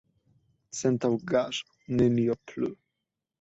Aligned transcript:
Sentaŭgaĵo, 0.77 1.67
nenio 2.01 2.37
plu! 2.53 2.73